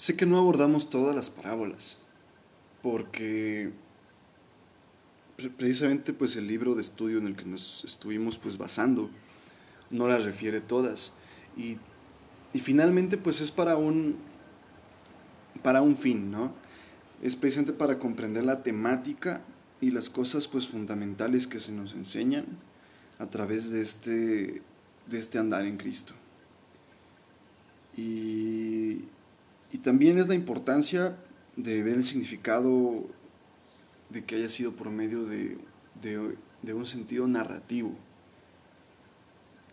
[0.00, 1.98] Sé que no abordamos todas las parábolas,
[2.82, 3.70] porque
[5.58, 9.10] precisamente pues el libro de estudio en el que nos estuvimos pues basando
[9.90, 11.12] no las refiere todas
[11.54, 11.76] y,
[12.54, 14.16] y finalmente pues es para un
[15.62, 16.54] para un fin, ¿no?
[17.20, 19.42] Es precisamente para comprender la temática
[19.82, 22.46] y las cosas pues fundamentales que se nos enseñan
[23.18, 24.62] a través de este,
[25.10, 26.14] de este andar en Cristo.
[27.98, 29.04] Y,
[29.72, 31.16] y también es la importancia
[31.56, 33.06] de ver el significado
[34.08, 35.58] de que haya sido por medio de,
[36.02, 37.94] de, un sentido narrativo,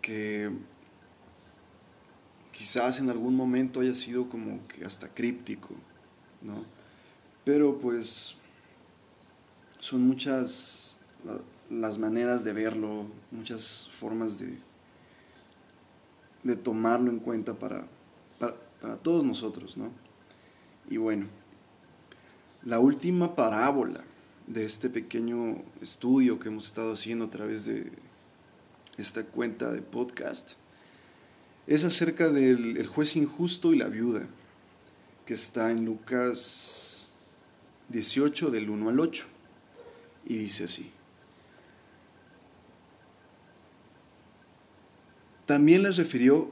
[0.01, 0.51] que
[2.51, 5.69] quizás en algún momento haya sido como que hasta críptico,
[6.41, 6.65] ¿no?
[7.43, 8.35] Pero pues
[9.79, 10.97] son muchas
[11.69, 14.57] las maneras de verlo, muchas formas de,
[16.43, 17.85] de tomarlo en cuenta para,
[18.87, 19.91] para, todos nosotros, ¿no?
[20.89, 21.27] Y bueno,
[22.63, 24.03] la última parábola
[24.45, 27.91] de este pequeño estudio que hemos estado haciendo a través de
[28.97, 30.53] esta cuenta de podcast
[31.67, 34.25] es acerca del juez injusto y la viuda,
[35.25, 37.09] que está en Lucas
[37.89, 39.25] 18 del 1 al 8
[40.25, 40.91] y dice así.
[45.45, 46.51] También les refirió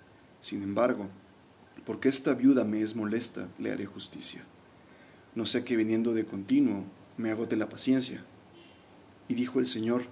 [0.41, 1.07] sin embargo,
[1.85, 4.43] porque esta viuda me es molesta, le haré justicia.
[5.35, 6.83] No sé que viniendo de continuo
[7.17, 8.23] me agote la paciencia.
[9.27, 10.05] Y dijo el Señor,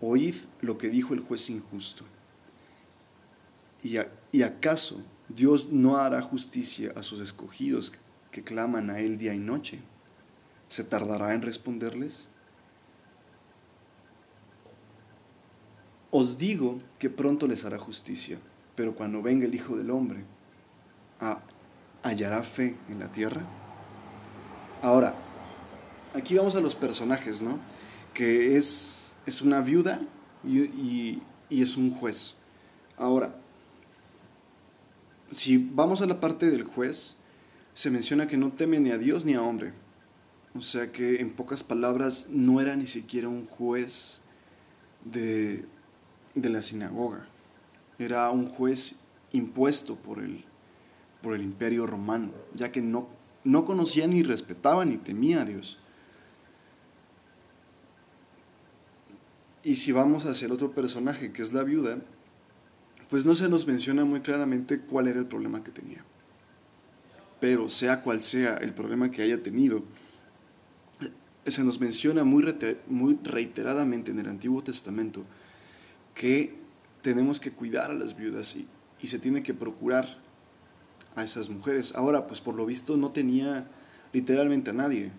[0.00, 2.04] oíd lo que dijo el juez injusto.
[3.82, 3.98] ¿Y,
[4.32, 7.92] ¿Y acaso Dios no hará justicia a sus escogidos
[8.30, 9.80] que claman a Él día y noche?
[10.68, 12.28] ¿Se tardará en responderles?
[16.10, 18.38] Os digo que pronto les hará justicia,
[18.74, 20.24] pero cuando venga el Hijo del Hombre,
[22.02, 23.42] ¿hallará fe en la tierra?
[24.82, 25.14] Ahora,
[26.14, 27.58] aquí vamos a los personajes, ¿no?
[28.14, 30.00] Que es, es una viuda
[30.44, 32.34] y, y es un juez.
[32.96, 33.34] Ahora,
[35.30, 37.14] si vamos a la parte del juez,
[37.74, 39.72] se menciona que no teme ni a Dios ni a hombre.
[40.54, 44.20] O sea que en pocas palabras no era ni siquiera un juez
[45.04, 45.64] de,
[46.34, 47.26] la sinagoga,
[48.02, 48.96] era un juez
[49.32, 50.44] impuesto por el,
[51.22, 53.08] por el imperio romano, ya que no,
[53.44, 55.78] no conocía ni respetaba ni temía a Dios.
[59.64, 61.98] Y si vamos hacia el otro personaje, que es la viuda,
[63.08, 66.04] pues no se nos menciona muy claramente cuál era el problema que tenía.
[67.40, 69.84] Pero sea cual sea el problema que haya tenido,
[71.46, 72.44] se nos menciona muy,
[72.88, 75.24] muy reiteradamente en el Antiguo Testamento
[76.14, 76.61] que
[77.02, 78.66] tenemos que cuidar a las viudas y,
[79.00, 80.18] y se tiene que procurar
[81.14, 81.94] a esas mujeres.
[81.94, 83.66] Ahora, pues por lo visto no tenía
[84.12, 85.10] literalmente a nadie.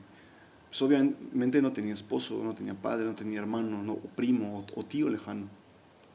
[0.69, 4.85] Pues obviamente no tenía esposo, no tenía padre, no tenía hermano, no, o primo o,
[4.85, 5.47] tío lejano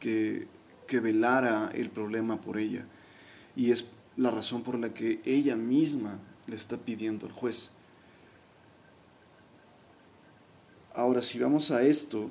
[0.00, 0.48] que,
[0.86, 2.84] que velara el problema por ella.
[3.54, 3.86] Y es
[4.16, 7.70] la razón por la que ella misma le está pidiendo al juez.
[10.94, 12.28] Ahora, si vamos a esto,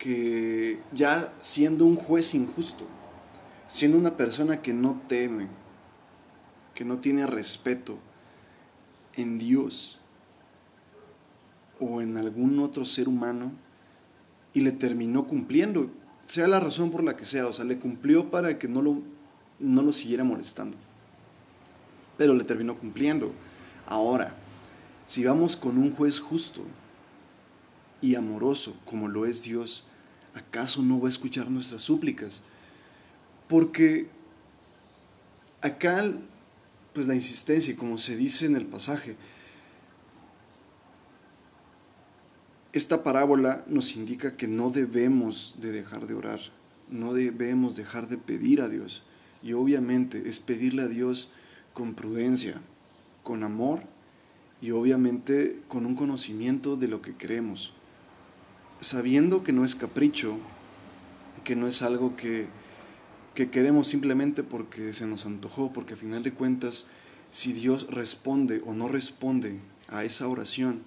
[0.00, 2.86] que ya siendo un juez injusto,
[3.68, 5.46] siendo una persona que no teme,
[6.74, 7.98] que no tiene respeto
[9.14, 9.98] en Dios
[11.78, 13.52] o en algún otro ser humano,
[14.54, 15.90] y le terminó cumpliendo,
[16.26, 19.02] sea la razón por la que sea, o sea, le cumplió para que no lo,
[19.58, 20.78] no lo siguiera molestando,
[22.16, 23.32] pero le terminó cumpliendo.
[23.86, 24.34] Ahora,
[25.04, 26.62] si vamos con un juez justo
[28.00, 29.84] y amoroso como lo es Dios,
[30.34, 32.42] ¿acaso no va a escuchar nuestras súplicas?
[33.48, 34.08] Porque
[35.60, 36.12] acá,
[36.92, 39.16] pues la insistencia, como se dice en el pasaje,
[42.72, 46.40] esta parábola nos indica que no debemos de dejar de orar,
[46.88, 49.02] no debemos dejar de pedir a Dios.
[49.42, 51.30] Y obviamente es pedirle a Dios
[51.72, 52.60] con prudencia,
[53.22, 53.82] con amor
[54.60, 57.72] y obviamente con un conocimiento de lo que queremos,
[58.80, 60.36] sabiendo que no es capricho,
[61.44, 62.46] que no es algo que,
[63.34, 66.86] que queremos simplemente porque se nos antojó, porque a final de cuentas,
[67.30, 70.82] si Dios responde o no responde a esa oración,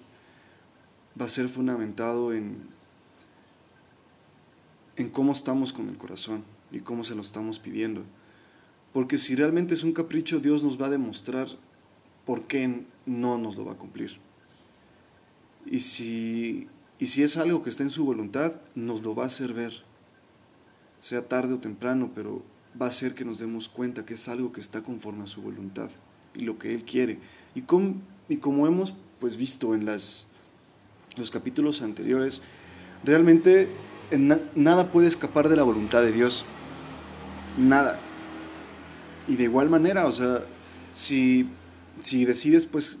[1.20, 2.56] va a ser fundamentado en,
[4.96, 8.04] en cómo estamos con el corazón y cómo se lo estamos pidiendo.
[8.92, 11.48] Porque si realmente es un capricho, Dios nos va a demostrar
[12.24, 14.18] por qué no nos lo va a cumplir.
[15.66, 16.68] Y si,
[16.98, 19.82] y si es algo que está en su voluntad, nos lo va a hacer ver,
[21.00, 22.42] sea tarde o temprano, pero
[22.80, 25.42] va a hacer que nos demos cuenta que es algo que está conforme a su
[25.42, 25.90] voluntad
[26.34, 27.18] y lo que Él quiere.
[27.54, 27.64] Y
[28.28, 30.26] y como hemos pues, visto en las,
[31.16, 32.42] los capítulos anteriores,
[33.04, 33.68] realmente
[34.54, 36.44] nada puede escapar de la voluntad de Dios.
[37.58, 37.98] Nada.
[39.28, 40.44] Y de igual manera, o sea,
[40.92, 41.48] si,
[42.00, 42.98] si decides pues,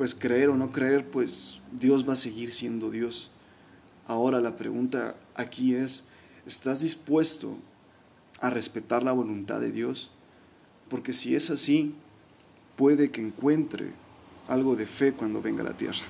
[0.00, 3.30] pues creer o no creer, pues Dios va a seguir siendo Dios.
[4.06, 6.04] Ahora la pregunta aquí es,
[6.46, 7.58] ¿estás dispuesto
[8.40, 10.10] a respetar la voluntad de Dios?
[10.88, 11.94] Porque si es así,
[12.76, 13.92] puede que encuentre
[14.48, 16.06] algo de fe cuando venga a la tierra.